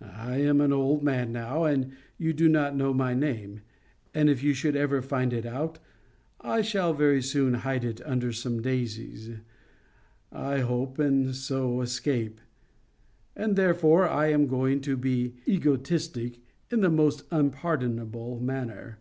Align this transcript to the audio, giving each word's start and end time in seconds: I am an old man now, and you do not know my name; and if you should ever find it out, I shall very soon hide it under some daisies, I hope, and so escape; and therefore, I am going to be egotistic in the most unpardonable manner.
I 0.00 0.36
am 0.42 0.60
an 0.60 0.72
old 0.72 1.02
man 1.02 1.32
now, 1.32 1.64
and 1.64 1.90
you 2.18 2.32
do 2.32 2.48
not 2.48 2.76
know 2.76 2.94
my 2.94 3.14
name; 3.14 3.62
and 4.14 4.30
if 4.30 4.40
you 4.40 4.54
should 4.54 4.76
ever 4.76 5.02
find 5.02 5.32
it 5.32 5.44
out, 5.44 5.80
I 6.40 6.62
shall 6.62 6.94
very 6.94 7.20
soon 7.20 7.54
hide 7.54 7.84
it 7.84 8.00
under 8.06 8.30
some 8.32 8.62
daisies, 8.62 9.28
I 10.30 10.60
hope, 10.60 11.00
and 11.00 11.34
so 11.34 11.80
escape; 11.80 12.40
and 13.34 13.56
therefore, 13.56 14.08
I 14.08 14.28
am 14.28 14.46
going 14.46 14.82
to 14.82 14.96
be 14.96 15.34
egotistic 15.48 16.38
in 16.70 16.80
the 16.80 16.88
most 16.88 17.24
unpardonable 17.32 18.38
manner. 18.38 19.00